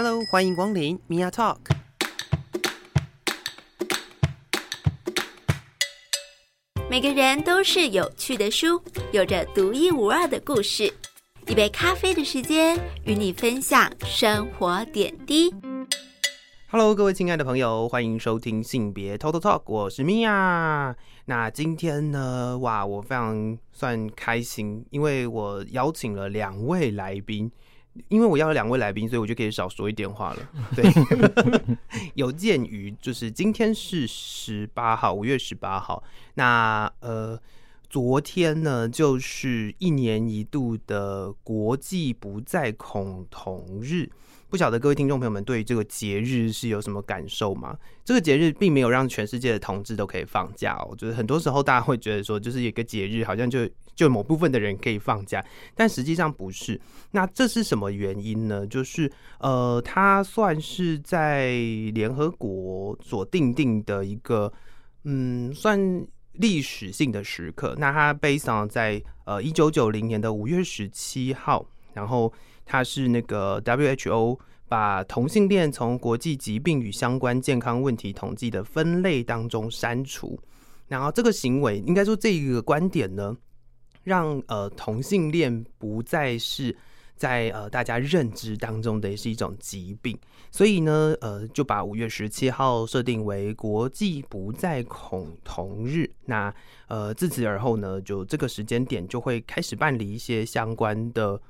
[0.00, 1.56] Hello，欢迎光临 Mia Talk。
[6.88, 8.80] 每个人都是有趣的书，
[9.10, 10.84] 有着独一无二的故事。
[11.48, 15.52] 一杯咖啡的时间，与你分享生活点滴。
[16.70, 20.94] Hello，各位亲爱的朋友，欢迎收听性别 Total Talk，我是 Mia。
[21.24, 27.50] 那今天呢，哇，我非常算开心，因为我邀请了两位来宾。
[28.08, 30.50] 因为我要了两位来宾，所以我就可以少说一点话了。
[30.74, 30.84] 对，
[32.14, 36.02] 有鉴于就是今天是十八号，五月十八号。
[36.34, 37.38] 那呃，
[37.90, 44.10] 昨天呢，就是一年一度的国际不再恐同日。
[44.50, 47.76] 不晓得各位听众朋友们对这个节日是有什么感受吗？
[48.02, 50.94] 这个节日并没有让全世界的同志都可以放假哦。
[50.96, 53.68] 就是很多时候大家会觉得说，就是一个节日，好像就
[53.98, 55.44] 就某部分的人可以放假，
[55.74, 56.80] 但实际上不是。
[57.10, 58.64] 那这是什么原因呢？
[58.64, 61.50] 就是呃，它算是在
[61.92, 64.52] 联合国所定定的一个
[65.02, 67.74] 嗯，算历史性的时刻。
[67.76, 72.32] 那它 based on 在呃一九九零年的五月十七号，然后。
[72.70, 80.38] 它是那个 WHO 把同性恋从国际疾病与相关健康问题统计的分类当中删除，
[80.86, 83.34] 然后这个行为应该说这一个观点呢，
[84.04, 86.76] 让呃同性恋不再是
[87.16, 90.18] 在呃大家认知当中的是一种疾病，
[90.50, 96.10] 所以呢呃就把五月十七号设定为国际不再恐同日。
[96.26, 96.54] 那
[96.86, 101.40] 呃自此而后呢，就这个时间点就会开始办理一些相关的。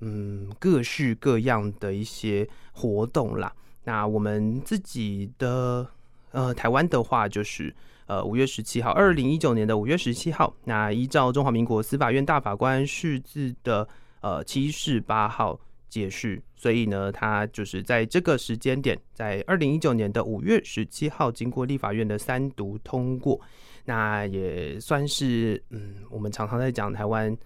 [0.00, 3.50] 嗯，各式各样的一些活动啦。
[3.84, 5.88] 那我们自己的
[6.32, 7.74] 呃，台湾的话就是
[8.06, 10.54] 呃，五月十七号，二零一九年的五月十七号。
[10.64, 13.86] 那依照中华民国司法院大法官释字的
[14.20, 23.40] 呃七四八号解释，所以呢，他就是在这个时间点，在二零一九年的五月十七号，经过立法院的三读通过，
[23.84, 27.36] 那也算是嗯，我们常常在讲台湾。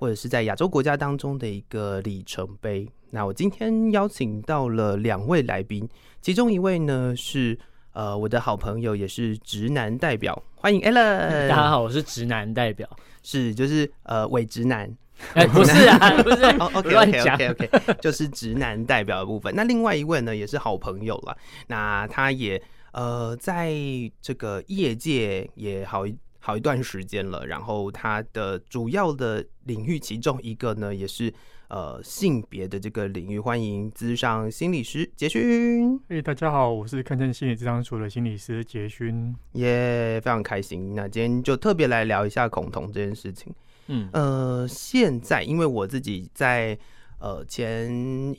[0.00, 2.88] 或者是在亚洲国家当中的一个里程碑。
[3.10, 5.86] 那我今天邀请到了两位来宾，
[6.22, 7.58] 其中一位呢是
[7.92, 11.48] 呃我的好朋友，也是直男代表，欢迎 Alan。
[11.48, 12.88] 大家好，我是直男代表，
[13.22, 14.90] 是就是呃伪直男，
[15.34, 19.54] 哎、欸、 不是啊，不是哦 OK OK OK OK，就是直男代表的部分。
[19.54, 21.36] 那另外一位呢也是好朋友了，
[21.66, 22.62] 那他也
[22.92, 23.72] 呃在
[24.20, 26.16] 这个业界也好一。
[26.42, 31.30] 好一段时间了，然后他的主要的领域其中一个呢，也是
[31.70, 33.38] 呃性别的这个领域。
[33.38, 35.98] 欢迎资商心理师杰勋。
[36.08, 39.34] 嘿，大家好，我是看见心理智商所的心理师杰勋。
[39.52, 40.94] 耶，非常开心。
[40.94, 43.54] 那今天就特别来聊一下恐同这件事情。
[43.86, 46.76] 嗯，呃，现在因为我自己在
[47.20, 47.90] 呃前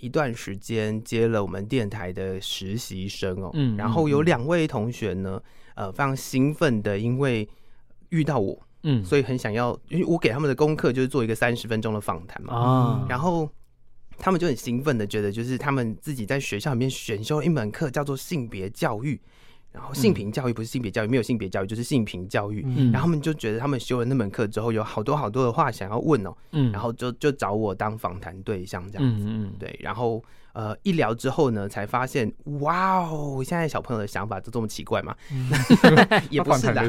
[0.02, 5.42] 一段时间接了我们电台的实习生哦，嗯，然后有两位同学呢，
[5.76, 7.48] 呃，非常兴奋的，因为
[8.10, 13.50] 遇到我，嗯，所以很想要，因为我给他们的功课就是做一个三十分钟的访谈嘛，啊，然后
[14.18, 19.20] 他们就很兴奋的觉得，就是他们自己在学校里面选修一门课叫做性别教育。
[19.74, 22.62] 然后性平教育不是性别教育，没有性别教育就是性平教育。
[22.68, 26.36] 嗯，然后他们就觉得他们修了那门课之后，有好多好多的话想要问哦。
[26.52, 29.24] 嗯，然后就就找我当访谈对象这样子。
[29.26, 29.74] 嗯嗯，对。
[29.82, 30.22] 然后
[30.54, 35.16] 呃一聊之后呢，才发现哇哦，现在小朋友的想法都这么奇怪嘛？
[35.32, 35.50] 嗯、
[36.30, 36.84] 也不是啦？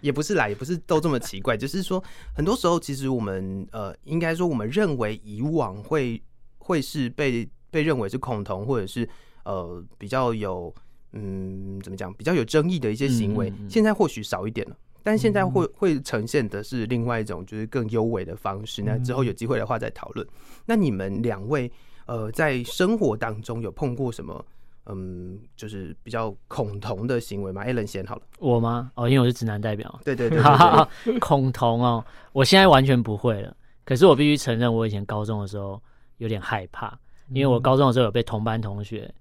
[0.00, 1.56] 也不是啦，也不是都这么奇怪。
[1.56, 2.02] 就是说，
[2.34, 6.22] 很多时候其实我们呃，应该说我们认为以往会
[6.58, 9.08] 会是被被认为是恐同，或者是
[9.44, 10.74] 呃比较有。
[11.18, 12.12] 嗯，怎么讲？
[12.12, 18.82] 比较有争议的一些行为，现在或许少一点了，但现在会会呈现的是另外一种，就是更优美的方式。
[18.82, 20.26] 那之后有机会的话再讨论。
[20.66, 21.72] 那你们两位，
[22.06, 24.44] 呃，在生活当中有碰过什么，
[24.86, 28.90] 嗯，就是比较恐同的行为吗？Alan 先好了，我吗？
[28.94, 30.00] 哦，因为我是直男代表。
[30.04, 30.40] 对对对，
[31.18, 33.56] 恐同哦，我现在完全不会了。
[33.84, 35.80] 可是我必须承认，我以前高中的时候
[36.18, 36.98] 有点害怕，
[37.30, 39.12] 因为我高中的时候有被同班同学。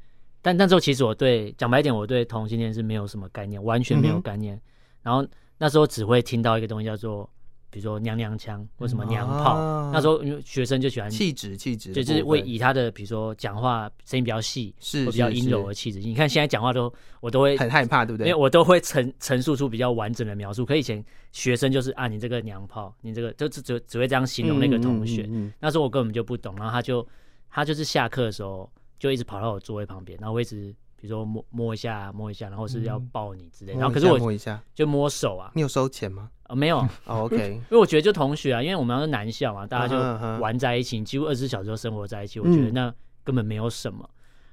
[0.41, 4.55] 但那时候其实我对讲白一点，我对同性恋是没有什么概念，完全没有概念。
[4.55, 4.61] 嗯、
[5.01, 5.27] 然后
[5.57, 7.27] 那时候只会听到一个东西叫做，
[7.69, 9.53] 比如说娘娘腔或什么娘炮。
[9.53, 15.99] 啊、那时候因为学生就喜欢气质气质，就是会以他的比如说讲话声音比较细，是比较阴柔的气质。
[15.99, 18.27] 你看现在讲话都我都会很害怕，对不对？
[18.27, 20.65] 因为我都会陈陈述出比较完整的描述。
[20.65, 25.23] 可以前学生就是啊，你这个娘炮，你这个就只只只会这样形容那个同学。
[25.23, 27.07] 嗯嗯嗯、那时候我根本就不懂，然后他就
[27.49, 28.69] 他就是下课的时候。
[28.97, 33.79] 就一直跑到我座位旁边，然后我一直比如说摸摸一下摸一下，然后是要抱你之类的。
[33.79, 35.51] 然后可是我摸一下就摸手啊。
[35.55, 36.31] 你有收钱吗？
[36.43, 36.77] 啊，没有。
[37.05, 37.35] 哦，OK。
[37.69, 39.97] 因为我觉得就同学啊，因为我们是男校嘛，大家就
[40.41, 42.39] 玩在一起，几乎二十四小时都生活在一起。
[42.39, 42.93] 我觉得那
[43.23, 44.09] 根本没有什么。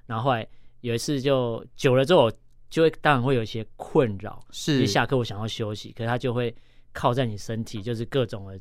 [0.06, 0.46] 然后后来
[0.80, 2.30] 有一次就久了之后，
[2.68, 4.44] 就会当然会有一些困扰。
[4.50, 6.54] 是，一下课我想要休息，可是他就会
[6.92, 8.58] 靠在你身体，就是各种的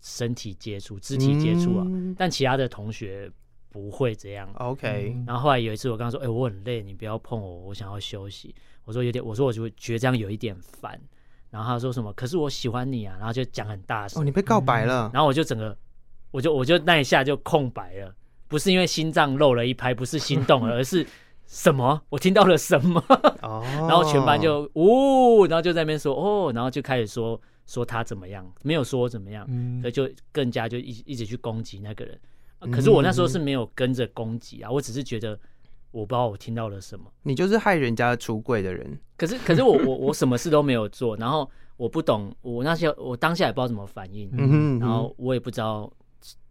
[0.00, 1.84] 身体接触、肢体接触啊。
[1.86, 3.30] 嗯、但其他的同学
[3.70, 4.48] 不会这样。
[4.54, 5.16] OK。
[5.26, 11.00] 然后后来有一次我跟他说：“哎、欸，我很累，你不要碰我，我想要休息。”我说有点，我说我就觉得这样有一点烦。
[11.50, 12.12] 然后他说什么？
[12.12, 13.16] 可是我喜欢你啊！
[13.18, 14.20] 然后就讲很大声。
[14.20, 15.08] 哦，你被告白了。
[15.08, 15.76] 嗯、然后我就整个，
[16.30, 18.14] 我就我就那一下就空白了，
[18.46, 21.06] 不是因为心脏漏了一拍，不是心动了， 而是
[21.46, 22.00] 什么？
[22.08, 23.04] 我听到了什么？
[23.42, 23.64] 哦。
[23.88, 32.18] 然后全班就呜、哦，然后就在那边说哦，然后就开始说说他怎么样，没有说怎么样，嗯、所以就更加就一一直去攻击那个人。
[32.72, 35.38] 可是我那时候是没有跟着攻击啊，我只是觉得。
[35.92, 38.96] 我不知道我听到了什么，你就是害人家出柜的人。
[39.16, 45.92] 可是，可是我我我什么事都没有做，然后我不懂，我那些我当下也不知道怎么反应，嗯然后我也不知道，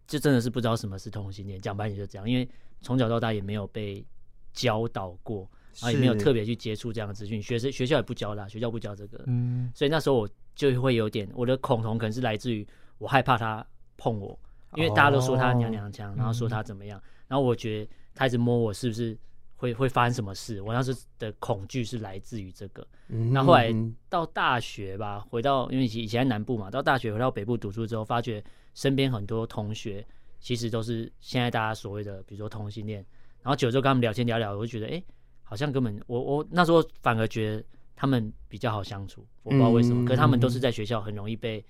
[0.06, 1.58] 就真的是不知道什么是同性恋。
[1.58, 2.46] 讲白点就这样，因为
[2.82, 4.04] 从小到大也没有被
[4.52, 12.66] 教导过，然后也没有特别去接触这样的资讯，学生学校也不教啦，学校不教这个，嗯，所以那时候我就会有点我的恐同，可能是来自于
[12.98, 13.66] 我害怕他
[13.96, 14.38] 碰我，
[14.74, 19.18] 因为大家都说他娘娘腔，然后说他怎么样，然后我觉得他一直摸我，是不是？
[19.56, 20.62] 会会发生什么事？
[20.62, 22.80] 我当时的恐惧是来自于这个。
[23.08, 23.70] 那、嗯、后来
[24.08, 30.02] 到大学吧，回到因为以前在南部嘛，到大学回到北部读书之后，发觉身边很多同学
[30.38, 33.04] 其实都是现在大家所谓的，比如说同性恋。
[33.42, 35.02] 然后久了之后跟他们聊天聊聊，我就觉得，哎，
[35.42, 37.62] 好像根本我我那时候反而觉得
[37.94, 39.26] 他们比较好相处。
[39.42, 41.62] 我不知道为什么，嗯、可是他们都是在学校很容易被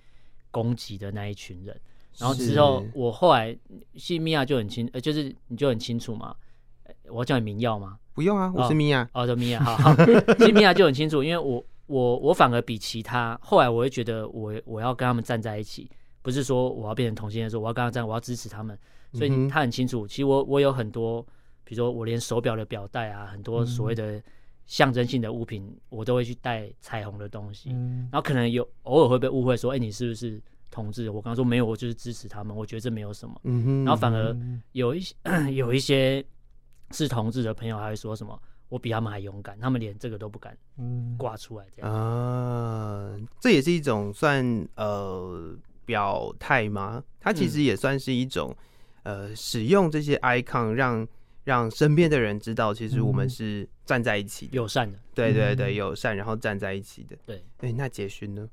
[0.53, 1.81] 攻击的那一群人。
[2.19, 3.57] 然后之后我后来，
[3.95, 6.35] 西米亚就很清，呃，就是你就很清楚嘛。
[7.09, 7.99] 我要叫你明耀吗？
[8.15, 9.09] 不用啊，我是米娅。
[9.15, 9.95] 哦，叫米娅，好好。
[10.39, 15.91] 其实米娅就很清楚，因为我我我反而比其他，后来我会觉得我我要跟他们站在一起，
[16.23, 18.79] 不是说我要变成同性恋，说我要跟他站，我要支持他们。
[19.13, 21.21] 所以他很清楚，其实我我有很多，
[21.65, 24.23] 比如说我连手表的表带啊，很多所谓的
[24.67, 27.71] 象征性的物品，我都会去带彩虹的东西。
[27.71, 30.41] 然后可能有偶尔会被误会说，哎，你是不是
[30.71, 31.11] 同志？
[31.11, 33.41] 我刚刚说没有，我就是支持他们，我觉得这没有什么。
[33.45, 34.37] 嗯然后反而
[34.73, 35.15] 有一些
[35.53, 36.25] 有一些。
[36.93, 38.37] 是同志的朋友还会说什么？
[38.69, 40.59] 我比他们还勇敢，他们连这个都不敢
[41.17, 41.89] 挂出来这样。
[41.89, 44.45] 啊，这也是一种算
[44.75, 47.01] 呃表态吗？
[47.21, 48.53] 它其实也算是一种、
[49.05, 51.07] 嗯、呃使用这些 icon 让
[51.45, 54.99] 让身边的人知道，其实我们是站在一起的、友善的。
[55.15, 57.17] 对对对，友善，然后站在一起的。
[57.25, 58.49] 对，哎、欸，那杰勋呢？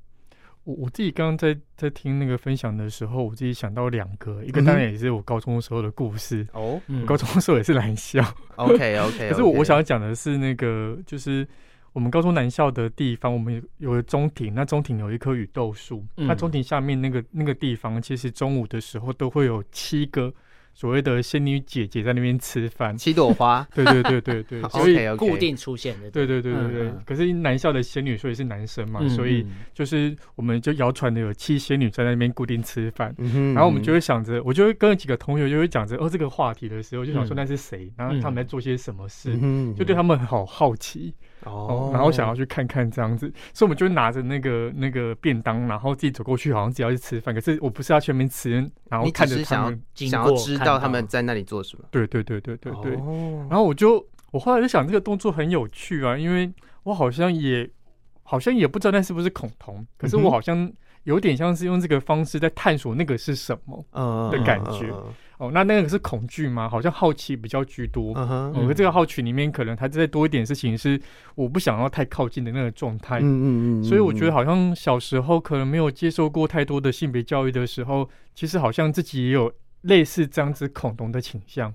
[0.67, 8.21] 我我自己刚刚在在听那个分享的时候，我自己想到两个，一个当然也是我高中的时候的故事哦，嗯、高中的时候也是男校，
[8.57, 11.47] OK OK， 可是我我想要讲的是那个，就是
[11.93, 20.33] 我们高中南校的地方，我们有有个中庭，那中庭有一棵雨豆树，那中庭下面那个那个地方，其实中午的时候都会有七个。
[20.77, 26.27] 所谓的仙女姐姐在那边吃饭，七朵花， 对对对对对，所以固定出现的，对。
[26.27, 26.91] 对对对对。
[27.03, 29.43] 可是男校的仙女，所以是男生嘛，所以
[29.73, 33.15] 就是我们就谣传的有七仙女在那边固定吃饭，
[33.55, 39.35] 然后我们就会想着，我就会跟几个同学就会讲着哦这个话题的时候，就想说那是谁，然后他们在做些什么事，
[39.75, 41.15] 就对他们好好奇。
[41.49, 47.33] 哦，然后想要去看看这样子，所以我们就拿着那个那个便当，然后自己走过去，好像自己要去吃饭。
[47.33, 48.51] 可是我不是要去那边吃，
[48.89, 51.85] 然后看着他们，想要知道他们在那里做什么。
[51.91, 52.91] 对对对对对对。
[53.49, 56.51] 然后我就我后来就想，这个动作很有趣啊，因为
[56.83, 57.69] 我好像也
[58.23, 60.71] 好像也不知道那是不是恐同，可是我好像
[61.07, 64.93] 有点像是用这个方式在探索那个是什么的感觉。
[65.37, 66.67] 哦，那那个是恐惧吗？
[66.67, 68.11] 好像好奇比较居多。
[68.15, 70.99] 嗯哼，我、uh huh, 这个好奇里面可能它再多一点事情是
[71.35, 73.19] 我不想要太靠近的那个状态。
[73.19, 73.83] 嗯嗯嗯。
[73.85, 79.49] 所以我觉得好像小时候可能没有接受过太多的性别教育的时候，其实好像自己也有
[79.83, 81.73] 类似这样子恐同的倾向。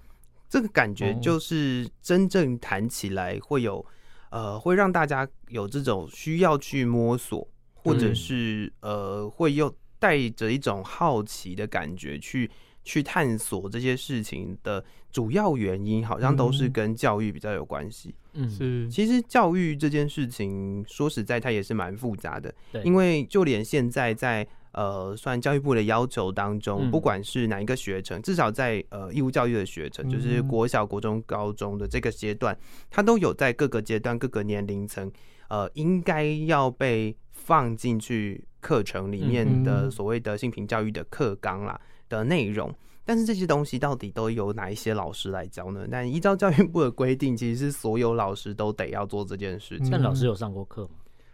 [0.50, 3.82] 这个感觉就是真正谈起来会有，
[4.28, 7.48] 呃，会让大家有这种需要去摸索，
[7.82, 12.50] 或者是呃，会又带着一种好奇的感觉去。
[12.84, 18.12] 去探索这些事情的主要原因，好像都是跟教育比较有关系。
[18.32, 18.90] 嗯，是。
[18.90, 22.52] 其实教育这件事情，说实在，它也是蛮复杂的。
[22.72, 22.82] 对。
[22.82, 32.58] 因为就连现在在呃，算教育部的要求当中，不管是哪一个学程，至少在呃义务教育的学程，就是国小、国中、高中的这个阶段，
[32.90, 35.08] 它都有在各个阶段、各个年龄层，
[35.52, 41.78] 呃，应该要被放进去课程里面的所谓的性平教育的课纲啦。
[42.08, 42.70] 的内容，
[43.06, 45.86] 但是这些东西到底都由哪一些老师来教呢？
[45.90, 49.88] 但依照教育部的规定，其实是所有老师都得要做这件事情。
[49.90, 50.90] 但老师有上过课吗？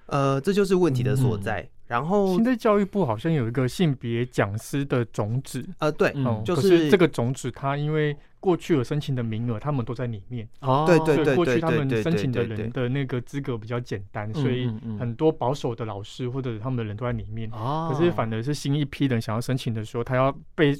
[0.06, 1.62] 呃，这就是问题的所在。
[1.62, 10.46] 嗯、然后现在教育部好像有一个性别讲师的种子，呃，对，嗯就可是这个种子，它因为过去有申请的名额，他们都在里面。
[10.60, 12.56] 哦，对对所以过去他们对对申请的对对。
[12.58, 17.50] 人的那个资格比较简单，嗯所以很多保守的老师或者他们的人都在里面。
[17.52, 20.72] 哦，可是反而是新一批人想要申请的时候，他要被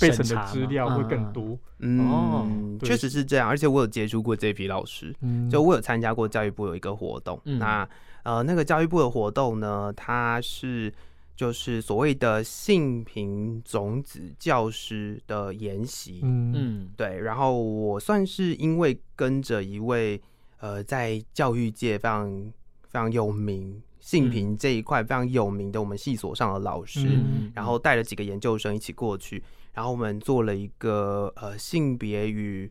[0.00, 1.52] 备审的资料会更多。
[2.00, 2.88] 哦嗯，对。
[2.88, 7.58] 确实是这样，而且我有接触过这批老师，嗯，就我有参加过教育部有一个活动，嗯。
[7.58, 7.86] 那
[8.24, 10.92] 呃那个教育部的活动呢，它是
[11.36, 16.52] 就是所谓的性平种子教师的研习，嗯。
[16.54, 16.90] 嗯。
[16.96, 20.20] 对，然后我算是因为跟着一位
[20.60, 22.52] 呃在教育界非常
[22.82, 32.70] 非常有名性平这一块非常有名的我们系所上的老师，嗯然后带了几个研究生一起过去，然后我们做了一个呃性别与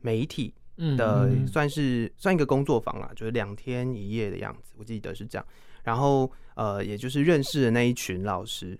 [0.00, 5.46] 媒体嗯的嗯算是算一个工作坊啦，就是两天一夜的样子，我记得是这样。
[5.82, 8.78] 然后呃，也就是认识的那一群老师，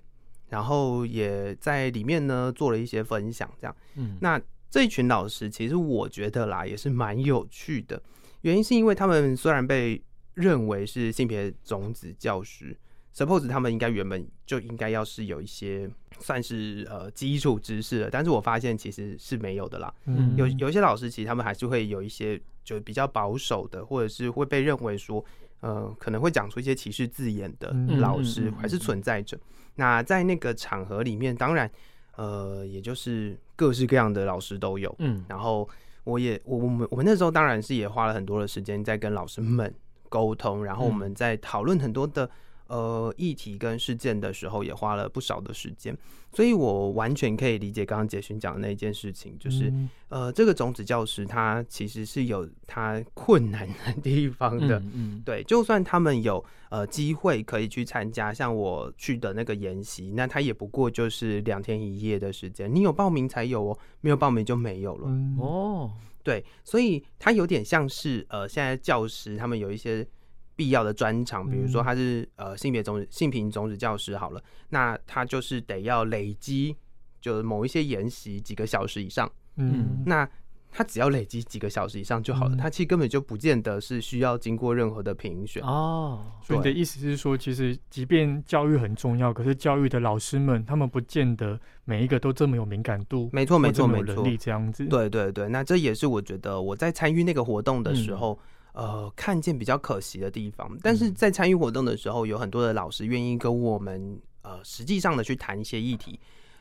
[0.49, 3.77] 然后也在里面呢做了一些分享，这样。
[3.97, 8.03] 嗯那这一群老师其实我觉得啦，也是蛮有趣的，
[8.43, 10.03] 原因是因为他们虽然被
[10.35, 12.75] 认为是性别种子教师
[13.15, 15.89] ，suppose 他们应该原本就应该要是有一些
[16.19, 19.93] 算是呃基础知识的，但是我发现其实是没有的啦。
[20.07, 25.25] 嗯有有一些老师其实他们还是会有一些就比较保守的，或者是会被认为说
[25.61, 29.39] 呃可能会讲出一些歧视字眼的嗯老师还是存在着。
[29.75, 31.71] 那在那个场合里面，当然
[32.17, 34.95] 呃也就是各式各样的老师都有。
[34.99, 35.69] 嗯然后
[36.05, 39.73] 我也我我们我们那时候当然是也花了很多的时间在跟老师们
[40.09, 42.29] 沟通，然后我们在讨论很多的
[42.73, 45.95] 呃议题跟事件的时候，也花了不少的时间，
[46.33, 54.79] 所以我完全可以理解刚刚杰勋讲的那件事情，就是、嗯呃这个种子教师他其实是有他困难的地方的。
[54.79, 65.09] 嗯嗯对，就算他们有呃机会可以去参加，像我去的那个研习，那他也不过就是两天一夜的时间，你有报名才有哦，没有报名就没有了。
[65.09, 65.91] 嗯哦
[66.25, 70.07] 对，所以他有点像是呃，现在教师他们有一些
[70.55, 76.77] 必要的专长，比如说他是呃性别种子性平种子教师好了，那他就是得要累积
[77.21, 80.03] 就是某一些研习几个小时以上，嗯。
[80.07, 80.29] 那
[80.75, 82.57] 他只要累积几个小时以上就好了，嗯。
[82.57, 85.63] 他其实根本就不见得是需要经过任何的评选。
[85.63, 86.25] 哦。
[86.43, 100.77] 所以你的意思是说，其实即便教育很重要，可是教育的老师们，他们不见得每一个都这么有敏感度，没错，没错，没错能力，这样子。，对对对，那这也是我觉得我在参与那个活动的时候，嗯呃，看见比较可惜的地方。
[100.83, 106.19] 但是在参与活动的时候，有很多的老师愿意跟我们呃实际上的去谈一些议题，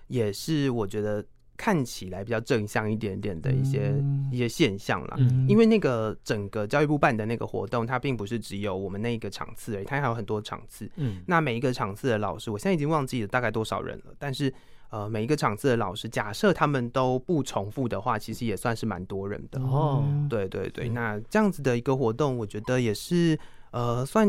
[0.08, 1.26] 也是我觉得
[1.58, 5.16] 看起来比较正向一点点的一些、嗯一些现象啦。
[5.20, 10.90] 嗯因为那个整个教育部办的那个活动，它并不是只有我们那一个场次而已，它还有很多场次。
[10.96, 14.54] 嗯那每一个场次的老师，我现在已经忘记了大概多少人了，但是
[14.92, 19.60] 呃，每一个场次的老师，假设他们都不重复的话，其实也算是蛮多人的。
[19.62, 20.04] 哦。
[20.30, 23.40] 对对对，那这样子的一个活动，我觉得也是
[23.72, 24.28] 呃，算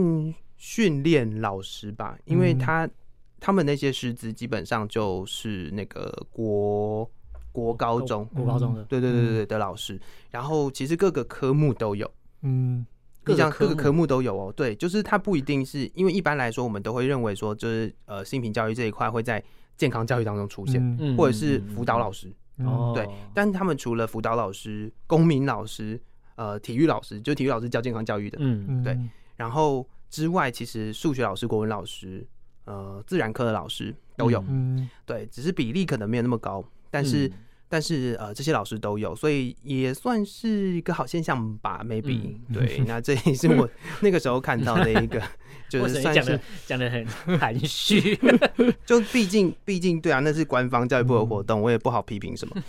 [0.57, 2.89] 训练老师吧，因为他、
[3.41, 7.11] 他们那些师资基本上就是那个国
[7.51, 10.01] 国高中，国高中的对对对对对的老师，
[10.31, 12.09] 然后其实各个科目都有。
[12.43, 12.87] 嗯
[13.25, 19.43] 你讲各个科目都有哦，对，就是它不一定是因为一般来说，我们都会认为说，就是呃，性平教育这一块会在
[19.83, 20.81] 健康教育当中出现，
[21.17, 22.33] 或者是辅导老师，
[22.95, 26.01] 对但他们除了辅导老师、公民老师、
[26.37, 28.65] 呃，体育老师，就体育老师教健康教育的，嗯。
[28.69, 28.85] 嗯。
[28.85, 28.97] 对。
[29.37, 32.25] 然后之外，其实数学老师、国文老师、
[32.65, 34.45] 呃，自然科的老师都有，
[35.05, 37.27] 对，只是比例可能没有那么高，但是。
[37.27, 37.33] 嗯
[37.73, 42.79] 但是呃，这些老师都有，所以也算是一个好现象吧，maybe、嗯对。
[42.87, 43.67] 那这也是我
[44.03, 45.19] 那个时候看到的一个，
[45.71, 48.15] 就 是算是讲的很含蓄，
[48.85, 52.63] 就毕竟毕竟对啊，那是官方教育部的活动，我也不好批评什么。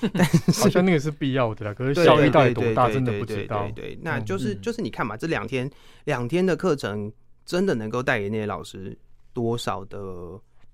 [0.53, 3.71] 好像那个是必要的啦，可是对效益到底对多大，对真的对对对不知道。
[3.75, 5.69] 对，那就是嗯就是你看嘛，这两天
[6.05, 7.11] 两天的课程，
[7.45, 8.97] 真的能够带给那些老师
[9.33, 9.99] 多少的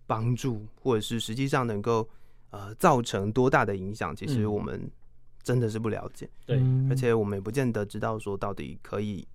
[0.06, 2.08] 帮助，或者是实际上能够
[2.52, 4.54] 呃造成多大的影响，其实嗯。
[4.54, 4.90] 我们
[5.44, 6.30] 真的是不了解。
[6.46, 6.58] 对。
[6.58, 9.28] 嗯而且我们也不见得知道说到底可以，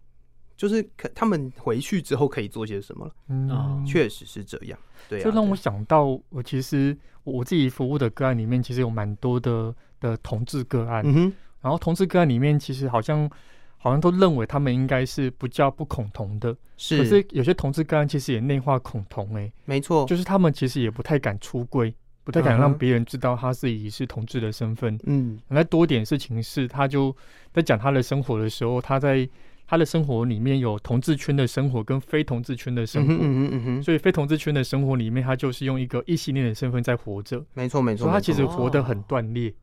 [0.57, 3.15] 就是可他们回去之后可以做些什么了。
[3.29, 3.51] 嗯。
[3.51, 4.79] 哦确实是这样，
[5.09, 13.29] 对啊，这让我想到，我其实我自己服务的个案里面，其实有蛮多的的同志个案，嗯哼，然后同志个案里面，其实好像
[13.77, 21.95] 好像都认为他们应该是不叫不恐同的，是，可是有些同志个案其实也内化恐同、欸，没错，就是他们其实也不太敢出柜，
[22.25, 24.99] 不太敢让别人知道他自己是同志的身份。
[25.05, 25.39] 嗯。
[25.49, 27.15] 那多点事情是，他就
[27.53, 29.29] 在讲他的生活的时候，他在
[29.67, 37.45] 他的生活里面有同志圈的生活跟非同志圈的生活，嗯哼嗯哼，所以非同志圈的生活里面，他就是用一个异性恋的身份在活着。
[37.55, 39.55] 没错没错，所以他其实活得很断裂。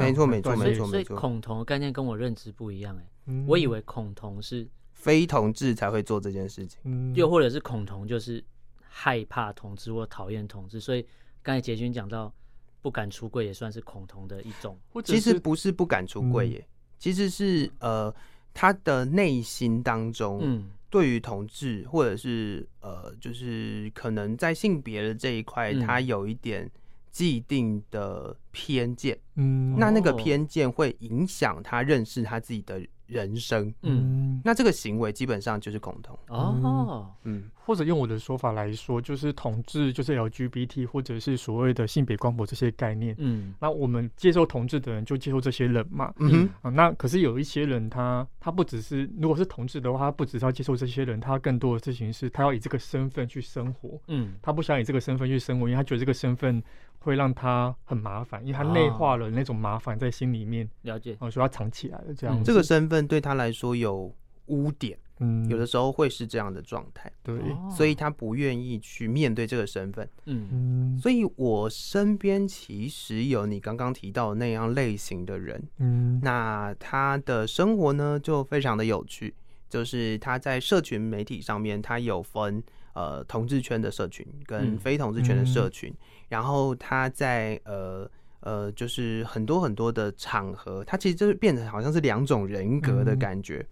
[0.00, 0.86] 没错没错没错没错。
[0.88, 8.42] 所以恐同的概念跟我认知不一样哎、欸，我以为恐同是非同志才会做这件事情，又或者是恐同就是
[8.80, 11.06] 害怕同志或讨厌同志，所以
[11.46, 12.34] 刚才杰军讲到
[12.82, 14.76] 不敢出柜也算是恐同的一种。
[15.04, 18.12] 其实不是不敢出柜耶，嗯、其实是呃。
[18.58, 26.66] 他的内心当中，嗯，对于同志或者是呃，就是可能在性别的这一块，他有一点
[27.10, 36.18] 既定的偏见，嗯，那那个偏见会影响他认识他自己的人生，嗯，那这个行为基本上就是恐同。
[36.28, 56.62] 哦，嗯，或者用我的说法来说，就是同志就是 LGBT 或者是所谓的性别光谱这些概念，嗯，那我们接受同志的人就接受这些人嘛，嗯啊，那可是有一些人他他不只是如果是同志的话，他不只是要接受这些人，他更多的事情是他要以这个身份去生活，嗯，他不想以这个身份去生活，因为他觉得这个身份
[57.06, 63.06] 会让他很麻烦，因为他内化了那种麻烦在心里面，了解，啊，所以他藏起来了这样，这个身份。
[63.06, 64.12] 对他来说有
[64.46, 67.38] 污点，嗯，有的时候会是这样的状态，对，
[67.70, 79.32] 所以他不愿意去面对这个身份，嗯，所以我身边其实有你刚刚提到的那样类型的人，嗯，那他的生活呢就非常的有趣，
[79.68, 82.60] 就是他在社群媒体上面，他有分
[82.96, 85.96] 呃同志圈的社群跟非同志圈的社群，嗯，
[86.30, 88.10] 然后他在呃。
[88.40, 93.66] 呃，就是很多很多的场合，他其实就是变成好像是两种人格的感觉，嗯、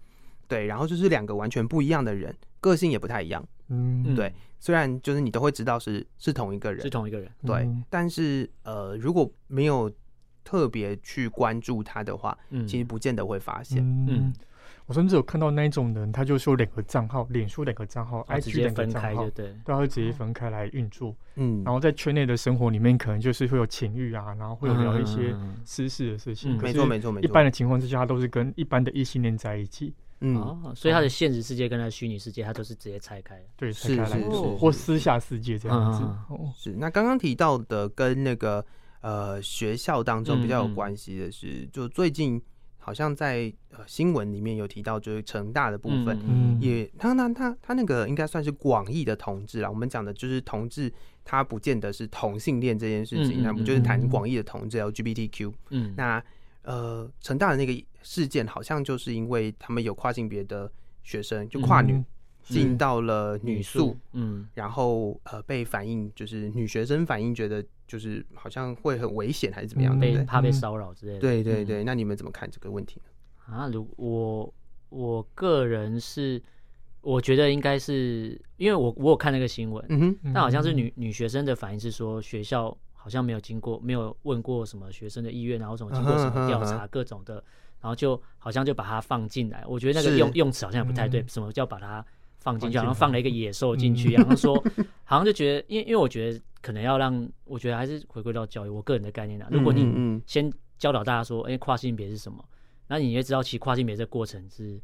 [0.49, 4.33] 对，然后就是两个完全不一样的人，个性也不太一样，嗯，对。
[4.59, 6.89] 虽然就是你都会知道是是同一个人，是。
[6.89, 9.89] 同一个人，对，嗯、但是呃，如果没有
[10.43, 14.33] 特别去关注他的话，嗯、其实不见得会发现，嗯。
[14.85, 21.15] 嗯我甚至有看到那一种人，他就说两个账号，脸书两个账号，IG 两个账号，对，都会直接分开来运作。
[21.37, 26.55] 嗯，然后在圈内的生活里面，可能就是会有情欲啊，然后会有聊一些私事的事情。
[26.57, 27.27] 没错，没错，没错。
[27.27, 29.91] 一般的情况之下，他都是跟一般的异性恋在一起。
[30.19, 30.35] 嗯，
[30.75, 33.41] 所以他的现实世界跟他虚拟世界，他都是直接拆开。
[33.57, 34.21] 对，拆开来，
[34.59, 36.03] 或私下世界这样子。
[36.55, 36.75] 是。
[36.77, 38.63] 那刚刚提到的跟那个
[39.01, 42.39] 呃学校当中比较有关系的是，就最近。
[42.85, 49.67] 好像在呃新闻里面有提到，就是成大的部分，嗯、也他他他他那个应该算是广义的同志啦。
[49.67, 50.93] 我们讲的就是同志，
[51.23, 55.51] 他不见得是同性恋这件事情，那我们就是谈广义的同志 LGBTQ。
[55.71, 56.23] 嗯，那
[56.61, 60.71] 呃成大的那个事件，好像就是因为他们有跨性别的
[61.01, 61.93] 学生，就跨女。
[61.93, 62.05] 嗯
[62.45, 71.19] 进到了女宿，嗯，然后呃被反映就是女学生反映觉得就是好像会很危险还是怎么样，被怕被骚扰之类的。
[71.19, 73.55] 对对对，那你们怎么看这个问题呢？
[73.55, 74.53] 啊，如我
[74.89, 76.41] 我个人是
[77.01, 87.35] 我觉得应该是因为我我有看那个新闻，嗯哼，但好像是女女学生的反应是说学校好像没有经过没有问过什么学生的意愿，然后什么经过什么调查各种的，
[87.81, 89.63] 然后就好像就把它放进来。
[89.67, 92.05] 我觉得那个用用词好像也不太对，什么叫把它。
[92.45, 94.55] 放进去，好像放了一个野兽进去，然后说，
[95.03, 99.47] 好像就觉得，因为因为我觉得可能要让，我觉得还是回归到教育，我个人的概念啊。
[99.49, 102.45] 如果你先教导大家说，哎，跨性别是什么，
[102.87, 104.79] 那你也知道，其实跨性别这个过程是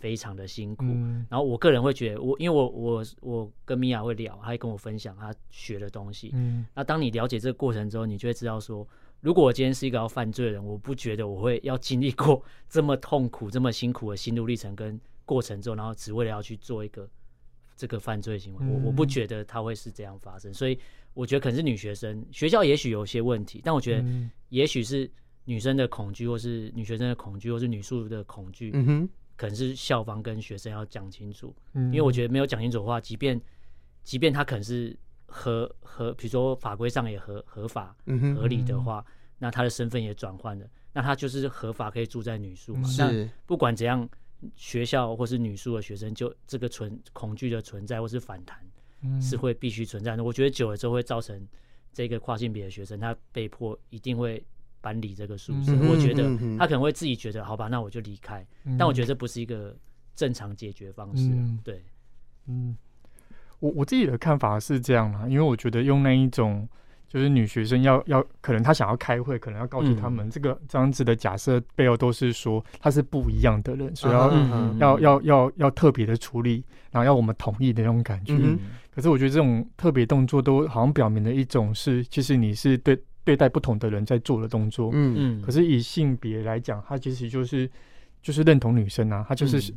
[0.00, 0.86] 非常的辛苦。
[1.30, 6.34] 然后我个人会觉得，我因为我我我跟米娅会聊，她会跟我分享她学的东西。
[6.74, 8.84] 那当你了解这个过程之后，你就会知道说，
[9.20, 15.00] 如果我今天是一个要犯罪的人，我不觉得我会要经历过 这么痛苦、这么辛苦的心路历程跟。
[15.24, 17.08] 过程中，然后只为了要去做一个
[17.76, 20.78] 这个犯罪行为，我我不觉得他会是这样发生，所以
[21.12, 24.04] 我觉得可能是女学生学校也许有些问题，但我觉得
[24.50, 25.10] 也许是
[25.44, 33.40] 女生的恐惧，或是女学生的恐惧，或是女宿的恐惧，嗯哼，可能是校方跟学生要讲清楚，因为我觉得没有讲清楚的话，即便
[34.02, 37.96] 即便他可能是合合，比如说法规上也合合法
[38.36, 39.04] 合理的话，
[39.38, 44.08] 那他的身份也转换了，那他就是合法可以住在女宿嘛，那不管怎样。
[44.56, 48.58] 学校或是女宿的学生，就这个存恐惧的存在，或是反弹，
[49.20, 50.22] 是会必须存在的。
[50.22, 51.46] 嗯、我觉得久了之后会造成
[51.92, 54.44] 这个跨性别的学生，他被迫一定会
[54.80, 55.72] 搬离这个宿舍。
[55.72, 56.24] 嗯、我觉得
[56.58, 58.46] 他可能会自己觉得，好吧，那我就离开。
[58.64, 59.76] 嗯、但我觉得这不是一个
[60.14, 61.28] 正常解决方式。
[61.28, 61.82] 嗯、对，
[62.46, 62.76] 嗯，
[63.60, 66.68] 我我自己的看法是这样啦，因为我觉得用那一种。
[67.14, 74.32] 就是女学生要要，可能她想要开会，可能要告诉他们这个这样子的假设背后都是说她是不一样的人，所以要
[74.78, 78.34] 要要要要特别的处理，然后要我们同意的那种感觉。
[78.92, 84.90] 可是我觉得这种特别动作都好像表明了一种是，其实你是对对待不同的人在做的动作。
[84.92, 85.40] 嗯嗯。
[85.40, 87.70] 可是以性别来讲，他其实就是
[88.20, 89.72] 就是认同女生啊，他就是。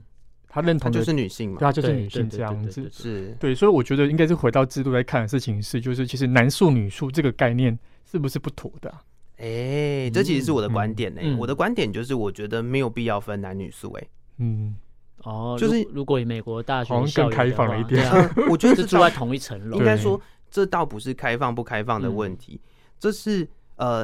[0.61, 2.89] 他认同的就是女性嘛，对，他就是女性这样子。
[2.91, 7.77] 是对，所以我觉得应该是回到制度来看的事情是，就是其实男宿女宿这个概念
[8.09, 8.89] 是不是不妥的？
[9.37, 11.27] 哎、欸，这其实是我的观点呢、欸。
[11.27, 13.91] 嗯、我的观点就是，我觉得没有必要分男女宿。
[13.93, 14.07] 哎，
[14.39, 14.75] 嗯，
[15.17, 19.77] 哦，就是如果以美国大学好像更开放了一点，啊、我觉得 是住在同一层楼。
[19.77, 24.03] 应该说，这倒不是开放不开放的问题，嗯、这是呃，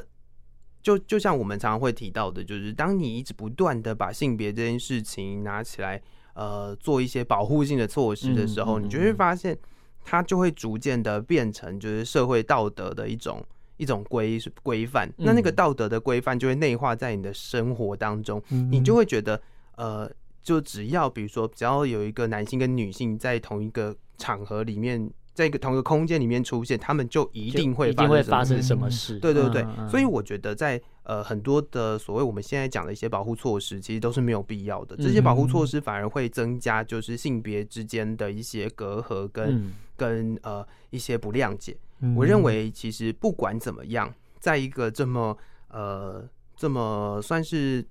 [0.84, 6.00] 就就像我们常常会提到的，就是当你一直不断的把性别这件事情拿起来，
[6.34, 9.58] 呃，做一些保护性的措施的时候，嗯、你就会发现，
[10.04, 13.44] 它就会逐渐的变成就是社会道德的一种。
[13.78, 19.42] 一种规规范，那那个道德的规范就会内化在你的生活当中，嗯、你就会觉得，
[19.76, 20.10] 呃，
[20.44, 28.90] 就只要比如说，只要有一个男性跟女性在同一个场合里面，在一个同一个空间里面出现，他们就一定会发生什么，会发生什么。
[28.92, 29.18] 事。
[29.18, 34.96] 对对对，嗯、所以我觉得在呃很多的所谓我们现在讲的一些保护措施，其实都是没有必要的。
[34.98, 41.78] 这些保护措施反而会增加就是性别之间的一些隔阂跟、嗯、跟呃一些不谅解。
[42.16, 45.38] 我认为，其实不管怎么样，在一个这么
[45.70, 47.86] 呃这么算是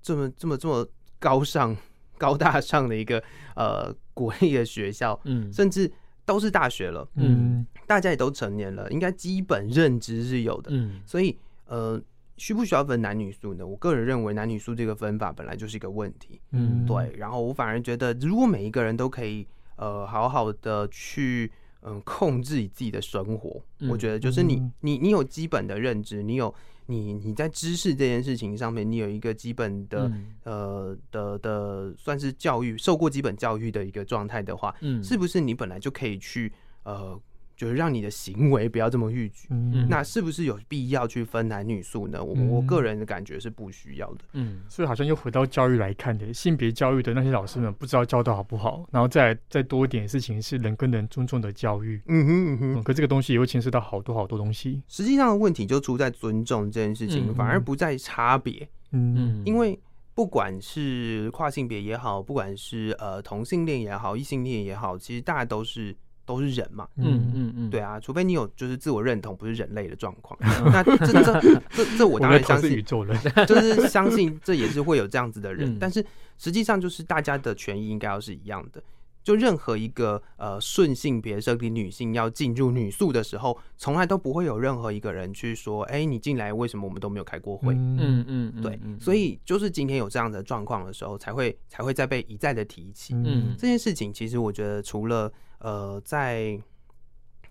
[0.00, 0.86] 这么这么这么
[1.18, 1.76] 高尚
[2.16, 3.22] 高大上的一个
[3.54, 5.90] 呃国立的学校，嗯，甚至
[6.24, 12.00] 都是大学了，嗯，大家也都成年了，应该基本认知是有的，嗯，所以呃，
[12.36, 13.66] 需不需要分男女宿呢？
[13.66, 17.12] 我个人认为，男女宿这个分法本来就是一个问题，嗯，对。
[17.16, 21.50] 然后我反而觉得，如果每一个人都可以呃好好的去。
[21.86, 26.54] 嗯，控制你自己的生活，嗯、我觉得就是你，你，你有基本的认知，你有
[26.86, 36.50] 你，你在知识这件事情上面，你有一个基本的，嗯、呃的的，算是教育，受过基本教育的一个状态的话，嗯，是不是你本来就可以去，
[36.84, 37.20] 呃。
[37.56, 42.22] 就是让你的行为不要这么逾矩，嗯、那是不是有必要去分男女宿呢？
[42.22, 44.24] 我、嗯、我个人的感觉是不需要的。
[44.32, 52.00] 嗯，所以好像又回到教育来看的，性别教育的那些老师们不知道教的好不好，然后再再多一点事情是人跟人尊重的教育。
[52.06, 54.82] 嗯哼嗯哼，可这个东西也会牵涉到好多好多东西。
[54.88, 58.68] 实际上的问题就出在尊重这件事情，嗯、反而不在差别。
[58.90, 59.78] 嗯，因为
[60.14, 65.94] 不管是跨性别也好，不管是呃同性恋也好，异性恋也好，其实大家都是。
[66.24, 72.84] 都是人嘛，嗯嗯嗯，对啊，除非你有就是自我认同不是人类的状况，那这这这这我当然相信，
[73.46, 76.04] 就是相信这也是会有这样子的人，但是
[76.38, 78.82] 实际上就是大家的权益应该要是一样的。
[79.24, 87.74] 就任何一个呃顺性别生理女性要进入女宿的时候，从来都不会有任何一个人去说，哎，你进来为什么我们都没有开过会？
[87.74, 93.14] 嗯嗯，对，所以就是今天有这样的状况的时候，才会才会再被一再的提起。
[93.14, 96.60] 嗯，这件事情其实我觉得除了呃在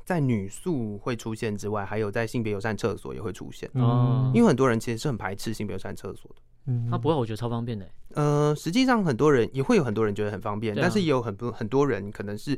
[0.05, 3.67] 在女宿会出现之外，还有在性别友善厕所也会出现。
[3.73, 6.41] 哦，因为很多人其实是很排斥性别友善厕所的。
[6.65, 7.87] 嗯，他不会，我觉得超方便的。
[8.15, 12.57] 呃，实际上很多人也会有很多人觉得很方便，啊、但是也有很多很多人可能是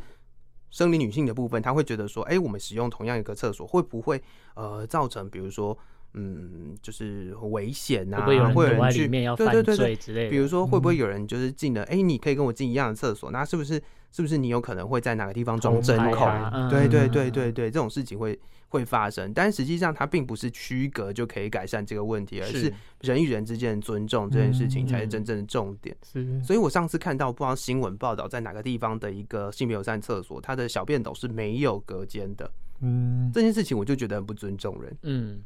[0.70, 4.22] 生理女性的部分，他会觉得说，哎、欸，我们使用同样一个厕所会不会
[4.56, 5.78] 呃造成，比如说，
[6.16, 16.26] 嗯，就是危险啊，会不会有人去对对对对之类的，比如说会不会有人就是进了，哎、嗯欸，你可以跟我进一样的厕所，那是不是是不是你有可能会在哪个地方装针孔？
[16.28, 18.40] 啊、对对对对对，这种事情会。
[18.70, 25.96] 会发生，但实际上它并不是区隔就可以改善这个问题，而是人与人之间的尊重这件事情才是真正的重点。
[26.04, 32.52] 是，所以我上次看到不知道新闻报道在哪个地方的一个性别友善厕所，它的小便斗是没有隔间的。
[32.82, 34.98] 嗯，这件事情我就觉得很不尊重人。
[35.04, 35.40] 嗯。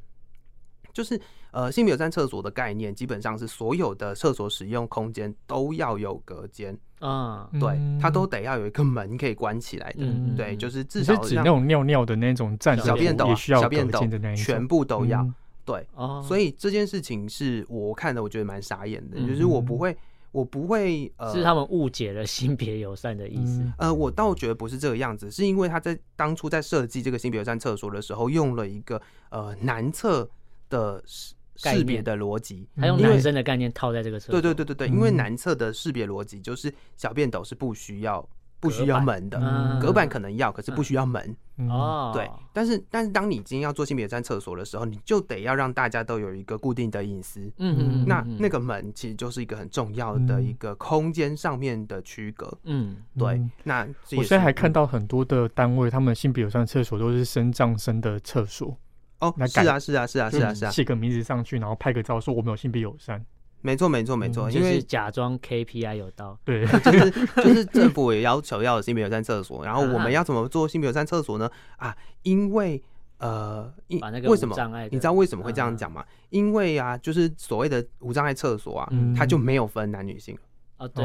[1.00, 1.18] 就是
[1.52, 6.78] 呃，性别友善厕所的概念，基本上是所有的厕所使用空间都要有隔间。
[7.00, 14.02] 啊，对，它都得要有一个门可以关起来的，嗯、对，就是至少是指那种尿尿的那种站小便斗、小便斗
[14.36, 15.34] 全部都要，嗯、
[15.64, 19.96] 对，哦、所以这件事情是我看的，我觉得蛮傻眼的，嗯、就是我不会，
[20.34, 30.30] 我不会，呃，是他们误解了性别友善的意思，呃，我倒觉得不是这个样子，是因为他在当初在设计这个性别友善厕所的时候，用了一个呃男厕
[30.70, 34.40] 的识别的逻辑，还用男生的概念套在这个厕所。
[34.40, 38.28] 对对对对对，因为男厕的识别逻辑就是小便斗是不需要
[38.60, 41.36] 不需要门的，隔板可能要，可是不需要门。
[41.70, 47.42] 哦，对，但是但是当你今天要做性别友善厕所的时候，你就得要让大家都有一个固定的隐私。
[47.58, 52.58] 嗯嗯，那那个门其实就是一个很重要的一个空间上面的区隔。
[52.64, 53.42] 嗯，对。
[53.64, 58.78] 那我现在还看到很多的单位，他们性别友善厕所都是升降升的厕所。
[59.20, 63.24] 哦，是啊，是啊，是啊，是啊，是啊，写个名字上去，然后拍个照，说我们有性别友善。
[63.62, 67.12] 没错，没错，没错，因为假装 KPI 有到，对， 就是
[67.44, 71.50] 就是政府也要求要有性别友善厕所，然后我们要怎么做性别友善厕所呢？
[71.76, 72.82] 啊，因为
[73.18, 74.56] 呃，因为什么？
[74.90, 76.06] 你知道为什么会这样讲吗？
[76.30, 80.38] 因为啊，就是所谓的无障碍厕所啊，它就没有分男女性。
[80.78, 81.04] 啊，对，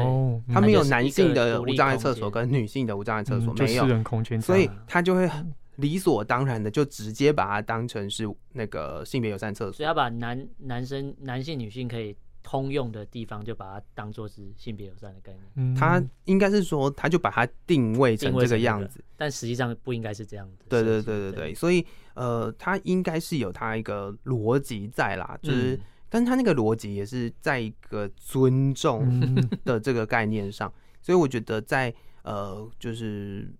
[0.53, 3.83] 他们有男性的无障碍厕所跟女性的无障碍厕所，没有。
[3.83, 5.29] 私人空间，所以他就会
[5.75, 15.43] 理所当然的就直接把它当成是那个性别友善厕所，所以要把男男生、男性、女性可以通用的地方，就把它当做是性别友善的概念。
[15.55, 20.65] 嗯他应该是说，他就把它定位成这个样子，但实际上不应该是这样子。
[20.69, 25.79] 对对对对对，所以呃，他应该是有他一个逻辑在啦，就是。
[26.07, 29.35] 但他那个逻辑也是在一个尊重
[29.65, 33.51] 的这个概念上，所以我觉得在呃，就是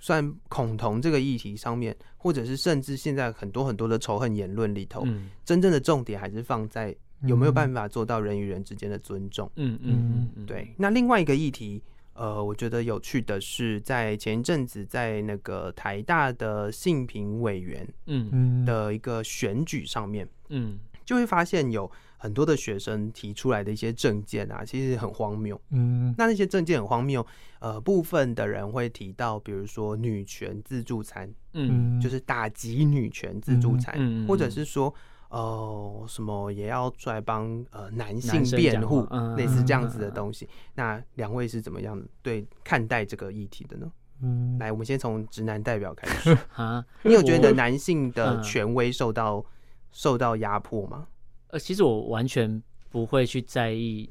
[0.00, 5.06] 算恐同这个议题上面，或者是甚至现在很多很多的仇恨言论里头，
[5.44, 9.50] 真正的重点还是放在有没有办法做到人与人之间的尊重。
[9.56, 10.72] 嗯嗯嗯，对。
[10.76, 11.82] 那另外一个议题，
[12.14, 20.78] 呃，我觉得有趣的是，在前一阵子在那个台大的性平委员嗯的一个选举上面，嗯。
[21.04, 25.58] 就会发现有很多的学生提出来的一些政见啊，其实很荒谬。
[25.70, 27.24] 嗯，那那些政见很荒谬。
[27.60, 34.92] 呃，部分的人会提到，比如说女权自助餐，嗯，就是打击女权自助餐，嗯，或者是说，
[35.30, 40.48] 呃，什么也要出来帮呃男性辩护，类似这样子的东西。
[40.74, 43.90] 那两位是怎么样对看待这个议题的呢？
[44.20, 46.84] 嗯，来，我们先从直男代表开始啊。
[47.02, 49.44] 你有觉得男性的权威受到？
[49.90, 51.06] 受到压迫吗？
[51.48, 54.08] 呃，其实我完全不会去在意，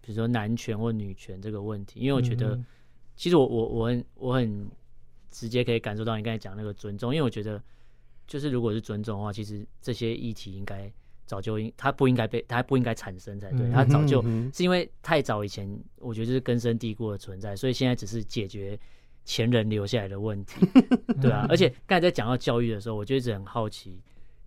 [0.00, 2.58] 比如说男权或女权这个问题，因为我觉得，
[3.16, 4.68] 其实我我我很我很
[5.30, 7.62] 直接可以感受到你刚才讲那个尊重，因为我觉得，
[8.26, 10.90] 就是如果是尊重的话，其实这些议题应该
[11.26, 14.20] 早就应，它不应该被，它不应该产生才对，它早就
[14.52, 18.76] 是因为太早以前，我觉得就是根深蒂固的存在，所以现在只是解决
[19.24, 20.66] 前人留下来的问题，
[21.22, 21.46] 对啊。
[21.48, 24.00] 而且刚才在讲到教育的时候，我就一直很好奇。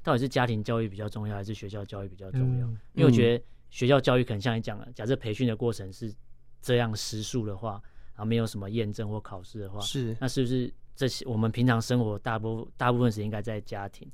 [0.03, 2.67] 到底是家庭教育比较重要，还是学校教育比较重要？
[2.67, 6.13] 嗯、因为我觉得学校教育可能像你讲的，假设培训的过程是
[6.61, 7.81] 这样实数的话，
[8.13, 14.11] 然后没有什么验证或考试的话，是那是不是这些我们平常生活大部大部分时间应该在家庭？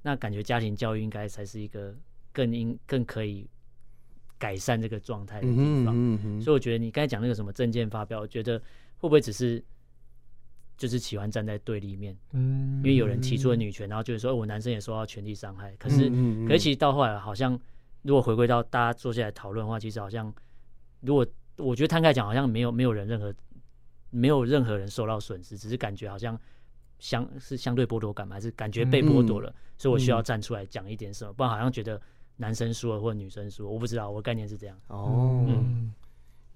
[0.00, 1.92] 那感觉家庭教育应该才是一个
[2.32, 3.48] 更应更可以
[4.38, 5.92] 改善这个状态的地方。
[5.96, 8.58] 嗯嗯、所以我觉得你刚才讲那个什么证件发表，我觉得
[8.96, 9.62] 会不会只是？
[10.76, 15.74] 就是喜欢站在对立面，嗯，因为有人提出了女权，然后就是说，我男生也受到权力伤害。
[15.78, 16.10] 可是，
[16.46, 17.58] 可是其实到后来，好像
[18.02, 20.32] 如果回归到大家坐下来讨论的话，其实好像，
[21.00, 21.24] 如果
[21.56, 23.32] 我觉得摊开讲，好像没有没有人任何
[24.10, 26.38] 没有任何人受到损失，只是感觉好像
[26.98, 32.00] 相是相对剥夺感嘛，还是感觉被剥夺了，所以我需要站出来讲一点什么，不然好像觉得
[32.36, 34.76] 男生输了或者女生输，我不知道，我概念是这样。
[34.88, 35.94] 哦，嗯，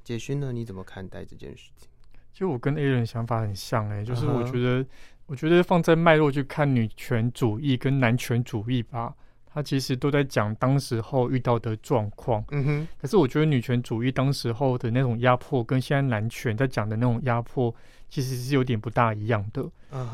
[0.02, 0.52] 杰勋呢？
[0.52, 1.88] 你怎么看待这件事情？
[2.36, 4.84] 其实我跟 A 人想法很像哎、欸，就是我觉得，
[5.24, 9.14] 我觉得放在脉络去看女权主义跟男权主义吧，
[9.46, 12.44] 它其实都在讲当时候遇到的状况。
[12.50, 12.88] 嗯哼。
[13.00, 17.74] 可是我觉得女权主义当时候的那种压迫，跟现在男权在讲的那种压迫，
[18.10, 19.66] 其实是有点不大一样的。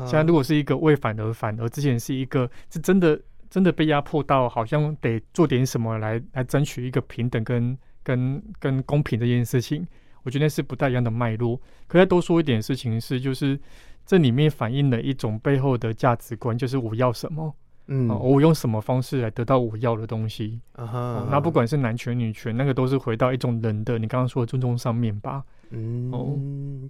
[0.05, 9.85] 现在如果是一个为反而反，而之前是一个是真的真的被压迫到，好像得做点什么来来争取一个平等跟跟跟公平这件事情。
[10.23, 13.59] 我觉得是不太一样的脉络，可再多说一点事情是，就是
[14.05, 17.53] 这里面反映了一种背后的价值观，就是我要什么，
[17.87, 20.59] 嗯，我用什么方式来得到我要的东西。
[20.73, 25.43] 啊哈，那不管是男权女权，那个都是回到一种人的，你刚刚说的尊重上面吧。
[25.69, 26.37] 嗯，哦，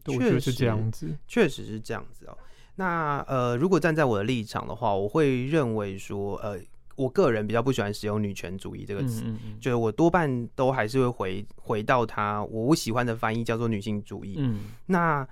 [0.08, 2.38] 我觉得是这样子，确实是这样子哦。
[2.76, 6.60] 那呃，如果站在我的立场的话，我会认为说，呃。
[6.96, 14.36] 我个人比较不喜欢使用“女权主义”这个词，嗯嗯、就是我多半都还是会回回到它我不喜欢的翻译叫做“女性主义”。
[14.40, 15.28] 嗯，那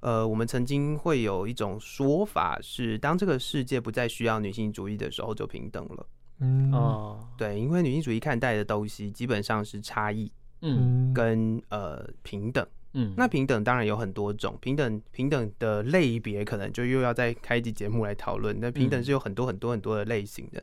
[0.00, 6.06] 呃，我们曾经会有一种说法是，当这个世界不再需要女性主义的时候，就平等了。
[6.40, 18.54] 嗯哦，对，因为女性主义看待的东西基本上是差异，嗯，跟呃平等，嗯，那平等当然有很多种，平等平等的类别可能就又要再开一集节目来讨论。
[18.60, 20.62] 那平等是有很多很多很多的类型的。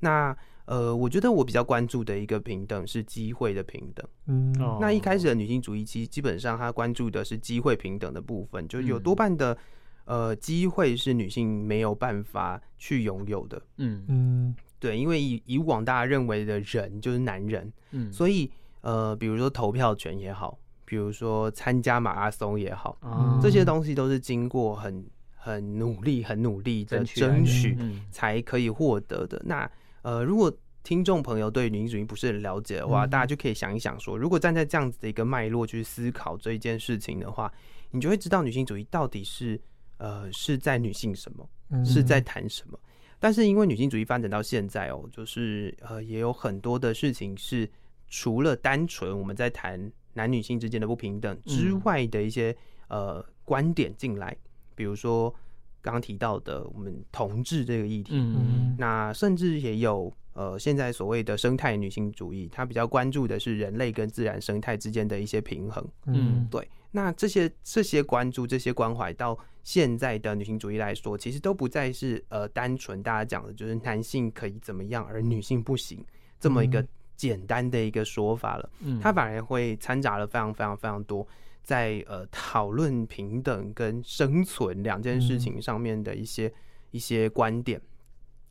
[0.00, 4.06] 那呃，我觉得我比较关注的一个平等是机会的平等。
[4.26, 9.56] 嗯，那一开始的女性主义其实基本上她关注的是机会平等的部分，就有多半的
[10.04, 13.60] 呃机会是女性没有办法去拥有的。
[13.78, 18.48] 嗯嗯，对，因为以以往大家认为的人就是男人，嗯，所以
[18.82, 22.96] 呃，比如说投票权也好，比如说参加马拉松也好，
[23.42, 27.76] 这些东西都是经过很很努力、很努力的争取
[28.12, 29.42] 才可以获得的。
[29.44, 29.68] 那
[30.02, 37.52] 呃，如果听众朋友对女性主义不是很了解的话，嗯、大家就可以想一想说，如果站在这样子的一个脉络去思考这一件事情的话，
[37.90, 39.60] 你就会知道女性主义到底是
[39.98, 42.78] 呃是在女性什么，嗯、是在谈什么。
[43.18, 47.68] 但是因为女性主义发展到现在哦，就是呃也有很多的事情是
[48.08, 52.56] 除了单纯我们在谈男女性之间的不平等之外的一些、
[52.88, 54.34] 嗯、呃观点进来，
[54.74, 55.34] 比如说
[55.82, 66.68] 刚刚提到的我们同志这个议题，嗯，那甚至也有呃现在所谓的生态女性主义，它比较关注的是人类跟自然生态之间的一些平衡，嗯，对。
[66.92, 76.04] 那这些这些关注、这些关怀，到现在的女性主义来说，其实都不再是呃单纯大家讲的就是男性可以怎么样，而女性不行
[76.40, 78.68] 这么一个简单的一个说法了。
[78.80, 81.24] 嗯，它反而会掺杂了非常非常非常多
[81.62, 86.52] 在呃讨论平等跟生存两件事情上面的一些、嗯、
[86.92, 87.80] 一些观点。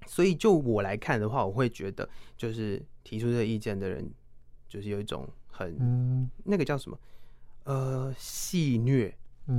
[0.08, 4.10] 所以就我来看的话，我会觉得就是提出这个意见的人，
[4.67, 6.98] 就是有一种很、嗯、那个叫什么？
[7.65, 9.13] 呃，戏虐，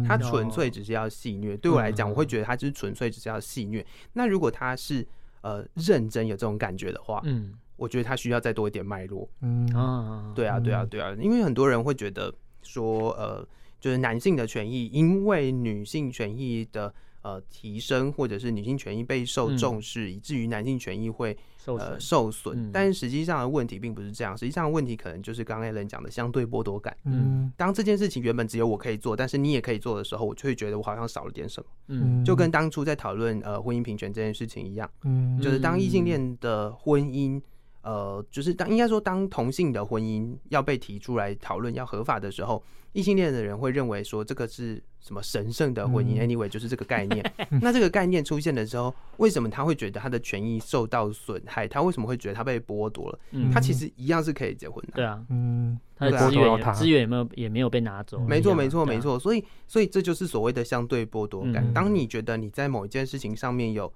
[0.05, 1.57] 他纯粹只是要戏虐。
[1.57, 3.85] 对我来讲，我会觉得他就是纯粹只是要戏谑。
[4.15, 5.07] 那如果他是
[5.43, 9.29] 呃认真有这种感觉的话，嗯，我觉得他需要再多一点脉络。
[9.43, 13.47] 嗯啊，对啊，对啊，对啊，因为很多人会觉得说，呃，
[13.81, 16.93] 就是男性的权益，因为女性权益的。
[17.23, 22.59] 呃，提升或者是女性权益备受重视，嗯、以至于男性权益会受呃受损。
[22.59, 26.97] 嗯、但是实际上的问题并不是这样，实际上的问题可能就是刚刚 Alan 讲的相对剥夺感。
[27.05, 31.69] 嗯，当这件事情原本只有我可以做，但是你也可以做的时候，我就会觉得我好像少了点什么。
[31.89, 34.91] 嗯，就跟当初在讨论呃婚姻平权这件事情一样。
[35.03, 37.39] 嗯，就是当异性恋的婚姻。
[37.83, 42.63] 呃，就是当应该说，当同性的婚姻要被提出来讨论要合法的时候，
[42.93, 47.33] 异性恋的人会认为说这个是什么神圣的婚姻、嗯、？Anyway，就是这个概念。
[47.63, 51.67] 那这个概念出现的时候，为什么他会觉得他的权益受到损害？
[51.67, 53.19] 他为什么会觉得他被剥夺了？
[53.31, 54.93] 嗯、他其实一样是可以结婚的。
[54.97, 58.19] 对啊，嗯，他的资源资源有没有也没有被拿走？
[58.21, 59.19] 没错，没错，没错。
[59.19, 61.65] 所以，所以这就是所谓的相对剥夺感。
[61.67, 63.91] 嗯、当你觉得你在某一件事情上面有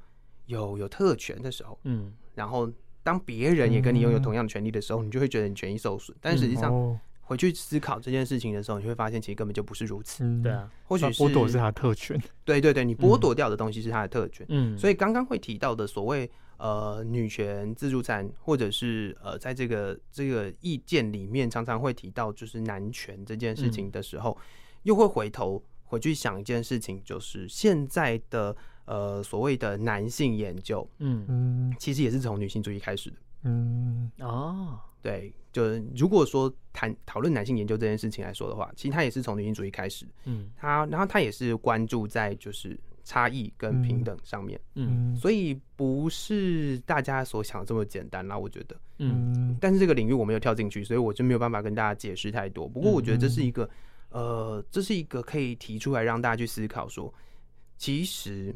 [0.46, 2.72] 有有特权的时候，嗯，然后。
[3.04, 6.16] 当别人也跟你拥有同样的权利的时候，你就会觉得你权益受损。
[6.20, 10.24] 但实际上，回去思考这件事情的时候，你会发现其实根本就不是如此。
[10.42, 12.20] 对啊，或许剥夺是他的特权。
[12.44, 14.44] 对对对，你剥夺掉的东西是他的特权。
[14.48, 24.36] 嗯，所以刚刚会提到的所谓呃女权自助餐，或者是呃在这个这个意见里面常常会提到就是男权这件事情的时候，
[24.82, 28.56] 又会回头回去想一件事情，就是现在的。
[28.84, 31.24] 呃，所谓的男性研究，嗯。
[31.28, 34.10] 嗯，其实也是从女性主义开始的，嗯。
[34.20, 52.68] 哦，对，就是如果说谈讨论男性研究这件事情来说的话，其实它也是从女性主义开始，嗯，它然后它也是关注在就是差异跟平等上面，嗯，所以不是大家所想的这么简单啦，我觉得，嗯，但是这个领域我没有跳进去，所以我就没有办法跟大家解释太多。
[52.68, 53.68] 不过我觉得这是一个，
[54.10, 57.12] 呃，这是一个可以提出来让大家去思考说，
[57.78, 58.54] 其实。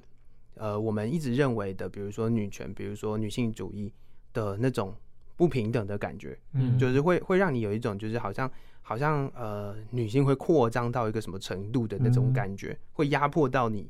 [0.59, 3.93] 呃，我们一直认为的，比如说女权，比如说女性主义
[4.33, 4.95] 的那种
[5.37, 8.51] 不平等的感觉，嗯，就是会会让你有一种，就是好像
[8.83, 13.89] 好像呃，女性会扩张到一个什么程度的那种感觉，嗯、会压迫到你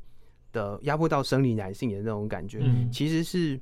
[0.51, 3.59] 的，压迫到生理男性的那种感觉，嗯、其实是，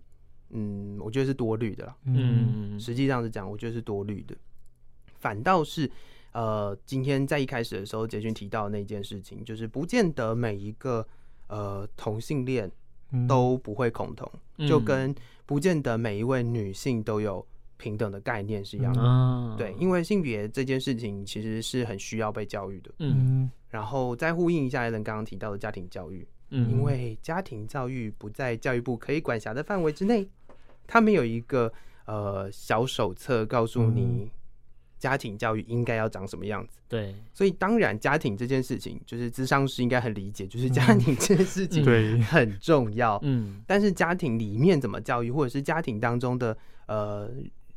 [0.49, 4.35] 嗯，我觉得是多虑的啦，嗯，实际上是这样，我觉得是多虑的，
[5.19, 5.89] 反倒是，
[6.33, 11.07] 呃，今天在一开始的时候，杰军提到的那件事情，就是不见得每一个
[11.47, 12.69] 呃同性恋。
[13.27, 15.13] 都不会恐同，嗯、就跟
[15.45, 17.45] 不见得每一位女性都有
[17.77, 19.01] 平等的概念是一样的。
[19.01, 22.91] 嗯、对，因为性别这件事情其实是很需要被教育的。
[22.99, 30.27] 嗯，然后再呼应一下 Alan 刚刚提到的家庭教育，嗯，因为家庭教育不在教育部可以管辖的范围之内，
[30.85, 31.71] 他们有一个
[32.05, 34.29] 呃小手册告诉你。
[34.97, 36.79] 嗯家庭教育应该要长什么样子？
[36.89, 43.19] 对，所以当然家庭这件事情，就是智商师应该很理解，就是家庭这件事情对很重要。
[43.21, 46.57] 嗯，但是家庭里面怎么教育，或者是家庭当中的
[46.87, 47.29] 呃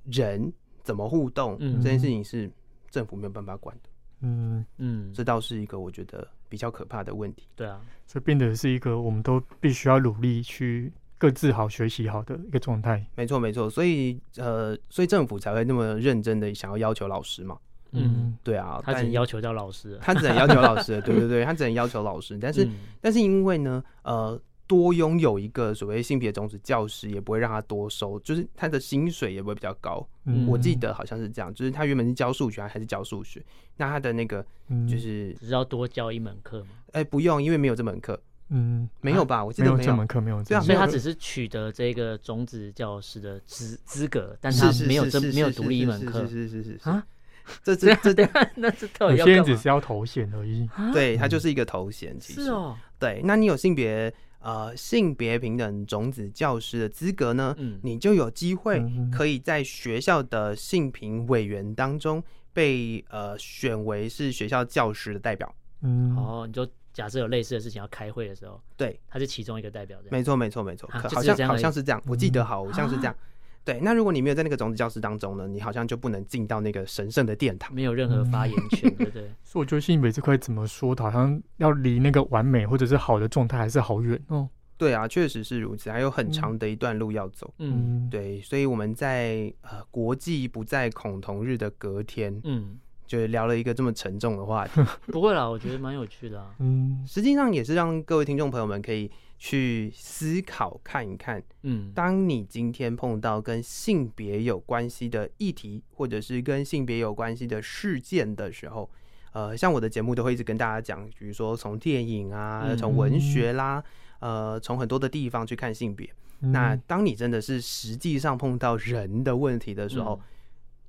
[0.05, 0.51] 人
[0.83, 2.51] 怎么互动，嗯、这件事情是
[2.89, 3.91] 政府没有办法管的。
[4.23, 7.47] 嗯嗯，这倒是一个我觉得比较可怕的问题。
[7.55, 10.91] 对啊，这变得是一个我们都必须要努力去。
[11.21, 13.05] 各自好，学习好的一个状态。
[13.15, 13.69] 没错，没错。
[13.69, 17.59] 所以，呃，所以政府才会那么认真的想要要求老师嘛。
[17.93, 22.39] 嗯，对啊，他只能要求到老师，他只能要求老师， 对对对，他只能要求老师。
[22.41, 30.09] 但是，嗯、但是因为呢，呃，多拥有一个所谓性别种子教师，也不会让他多收，就是他的薪水也不会比较高。
[30.25, 33.45] 嗯，我记得好像是这样，就是他原本是教数学还是教数学，
[33.77, 34.43] 那他的那个
[34.89, 36.68] 就是、嗯、只要多教一门课吗？
[36.93, 38.18] 哎、欸，不用，因为没有这门课。
[38.51, 39.44] 嗯，没有吧？
[39.44, 40.42] 我记得没有这门课，没有。
[40.42, 46.26] 对啊，所以他只是取得这个种子教师的资资格，但他没有这没有独立一门课。
[46.26, 47.07] 是是是是啊，
[47.62, 49.34] 这这这那这到底要干嘛？
[49.34, 50.68] 现在只是要头衔而已。
[50.92, 52.18] 对，它就是一个头衔。
[52.18, 52.76] 其实是哦。
[52.98, 57.55] 对，那你有性别呃性别平等种子教师的资格呢？
[57.59, 62.22] 嗯，你就有机会可以在学校的性平委员当中
[62.53, 65.55] 被呃选为是学校教师的代表。
[65.82, 73.12] 嗯，哦，你就假设有类似的事情要开会的时候，对，他是其中一个代表，没错，没错，没错，啊好像好像是这样，我记得好像是这样。
[73.12, 73.18] 啊
[73.62, 77.72] 对，那如果你没有在那个种子教室当中呢，你好像就不能进到那个神圣的殿堂。
[77.74, 79.30] 没有任何发言权，对不对？
[79.45, 84.49] 所以我觉得性别这块怎么说的，好像要离那个完美或者是好的状态还是好远哦。
[84.78, 87.53] 对啊，确实是如此，还有很长的一段路要走。
[87.59, 92.78] 嗯对，所以我们在呃国际不再恐同日的隔天，嗯，
[93.11, 94.81] 就聊了一个这么沉重的话题。
[95.11, 96.55] 不会啦，我觉得蛮有趣的啊。
[96.63, 108.89] 嗯，实际上也是让各位听众朋友们可以去思考看一看，嗯，当你今天碰到跟性别有关系的议题，或者是跟性别有关系的事件的时候，
[109.33, 113.83] 呃，像我的节目都会一直跟大家讲，比如说从电影啊，嗯从文学啦，
[114.21, 116.09] 呃，从很多的地方去看性别。
[116.39, 120.21] 那嗯当你真的是实际上碰到人的问题的时候，嗯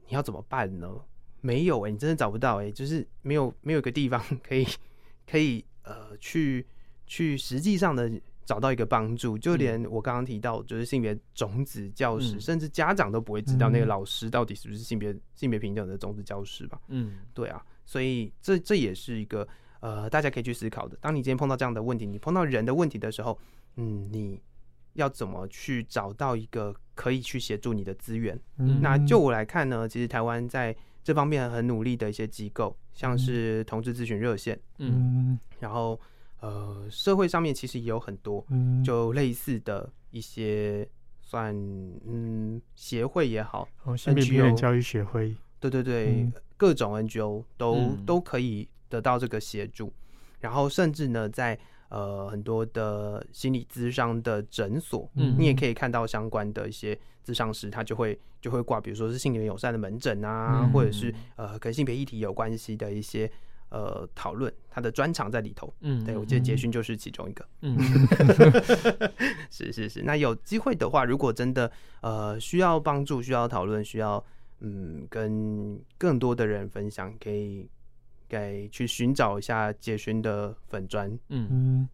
[0.09, 0.87] 你要怎么办呢？
[1.41, 4.65] 没有哎、你真的找不到哎、就是没有没有一个地方 可以
[5.29, 6.65] 可以呃去
[7.05, 8.09] 去实际上的
[8.45, 16.79] 找到一个帮助，就连我刚刚提到就是性别种子教师，嗯甚至家长都不会知道那个嗯老师到底是不是性别性别平等的种子教师吧？
[16.89, 19.47] 嗯对啊，所以这这也是一个
[19.79, 20.97] 呃大家可以去思考的。
[20.99, 23.37] 当你今天碰到这样的问题，你碰到人的问题的时候，
[23.77, 24.41] 嗯，你
[24.93, 28.37] 要怎么去找到一个可以去协助你的资源？
[28.57, 34.91] 嗯那就我来看呢，其实台湾在这方面很努力的一些机构，像是同志咨询热线，嗯。
[35.33, 35.99] 嗯然后
[36.39, 40.87] 呃社会上面其实也有很多嗯，就类似的一些
[41.21, 41.55] 算
[42.05, 46.33] 嗯协会也好，哦，性别平等教育协会，对对对，嗯。
[46.57, 48.05] 各种 NGO 都、嗯。
[48.05, 49.91] 都可以得到这个协助，
[50.39, 51.57] 然后甚至呢，在
[51.91, 63.29] 呃很多的心理咨商的诊所，嗯你也可以看到相关的一些咨商师，他就会就会挂，比如说是性别友善的门诊啊，嗯或者是呃跟性别议题有关系的一些
[63.69, 65.71] 呃讨论，他的专长在里头。
[65.81, 67.45] 嗯，对，我记得杰勋就是其中一个。
[67.61, 67.77] 嗯
[69.51, 71.71] 是是是，那有机会的话，如果真的
[72.01, 74.23] 呃需要帮助、需要讨论、需要
[74.61, 77.69] 嗯跟更多的人分享，可以
[78.31, 81.09] 该去寻找一下杰勋的粉砖。
[81.27, 81.89] 嗯嗯，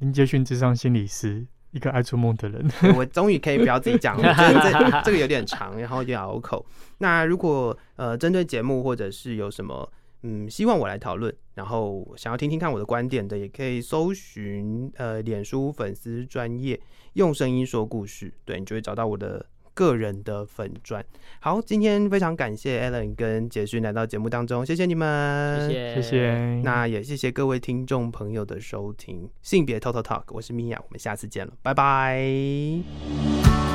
[0.00, 2.68] 林杰勋智商心理师，一个爱做梦的人。
[2.94, 6.64] 我终于可以不要自己讲了，我觉得这这个有点长，然后有点拗口。
[6.98, 9.90] 那如果呃针对节目或者是有什么
[10.22, 16.78] 嗯希望我来讨论，然后想要听听看我的观点的，也可以搜寻呃脸书粉丝专业
[17.14, 19.44] 用声音说故事，对你就会找到我的
[19.74, 21.04] 个人的粉砖。
[21.40, 26.60] 好，今天非常感谢 Alan 跟杰勋来到节目当中，谢谢你们，谢谢谢谢。
[26.62, 33.73] 那也谢谢各位听众朋友的收听，性别 Total Talk，我是米娅，我们下次见了，拜拜。